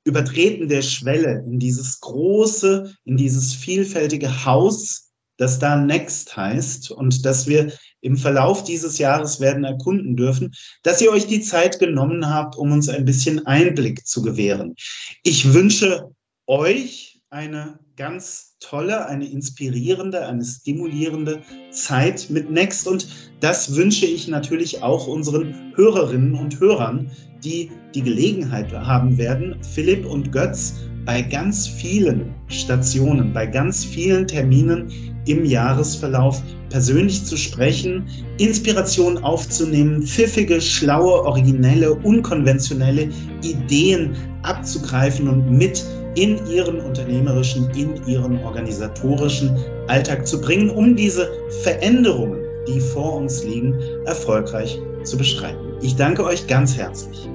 Übertreten 0.04 0.68
der 0.68 0.82
Schwelle 0.82 1.44
in 1.44 1.58
dieses 1.58 1.98
große, 1.98 2.94
in 3.04 3.16
dieses 3.16 3.52
vielfältige 3.52 4.44
Haus, 4.44 5.10
das 5.36 5.58
da 5.58 5.76
Next 5.76 6.36
heißt 6.36 6.92
und 6.92 7.24
das 7.24 7.48
wir 7.48 7.72
im 8.00 8.16
Verlauf 8.16 8.62
dieses 8.62 8.98
Jahres 8.98 9.40
werden 9.40 9.64
erkunden 9.64 10.16
dürfen, 10.16 10.54
dass 10.84 11.02
ihr 11.02 11.10
euch 11.10 11.26
die 11.26 11.40
Zeit 11.40 11.80
genommen 11.80 12.30
habt, 12.32 12.56
um 12.56 12.70
uns 12.70 12.88
ein 12.88 13.04
bisschen 13.04 13.44
Einblick 13.46 14.06
zu 14.06 14.22
gewähren. 14.22 14.76
Ich 15.24 15.52
wünsche 15.52 16.08
euch 16.46 17.15
eine 17.30 17.80
ganz 17.96 18.56
tolle, 18.60 19.06
eine 19.06 19.26
inspirierende, 19.28 20.26
eine 20.26 20.44
stimulierende 20.44 21.42
Zeit 21.70 22.28
mit 22.30 22.50
Next. 22.50 22.86
Und 22.86 23.08
das 23.40 23.74
wünsche 23.74 24.06
ich 24.06 24.28
natürlich 24.28 24.82
auch 24.82 25.08
unseren 25.08 25.72
Hörerinnen 25.74 26.34
und 26.34 26.60
Hörern, 26.60 27.10
die 27.42 27.70
die 27.94 28.02
Gelegenheit 28.02 28.72
haben 28.72 29.18
werden, 29.18 29.56
Philipp 29.74 30.06
und 30.06 30.30
Götz 30.30 30.74
bei 31.04 31.22
ganz 31.22 31.66
vielen 31.66 32.34
Stationen, 32.48 33.32
bei 33.32 33.46
ganz 33.46 33.84
vielen 33.84 34.26
Terminen 34.26 34.90
im 35.26 35.44
Jahresverlauf 35.44 36.42
persönlich 36.70 37.24
zu 37.24 37.36
sprechen, 37.36 38.06
Inspiration 38.38 39.18
aufzunehmen, 39.18 40.02
pfiffige, 40.02 40.60
schlaue, 40.60 41.24
originelle, 41.24 41.94
unkonventionelle 41.94 43.08
Ideen 43.42 44.16
abzugreifen 44.42 45.28
und 45.28 45.50
mit 45.50 45.84
in 46.16 46.44
ihren 46.46 46.80
unternehmerischen, 46.80 47.70
in 47.76 47.94
ihren 48.06 48.42
organisatorischen 48.42 49.56
Alltag 49.86 50.26
zu 50.26 50.40
bringen, 50.40 50.70
um 50.70 50.96
diese 50.96 51.30
Veränderungen, 51.62 52.40
die 52.66 52.80
vor 52.80 53.16
uns 53.16 53.44
liegen, 53.44 53.74
erfolgreich 54.06 54.78
zu 55.04 55.16
bestreiten. 55.16 55.58
Ich 55.82 55.94
danke 55.94 56.24
euch 56.24 56.46
ganz 56.46 56.76
herzlich. 56.76 57.28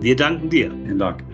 Wir 0.00 0.14
danken 0.14 0.48
dir. 0.48 0.70
Vielen 0.84 0.98
Dank. 0.98 1.24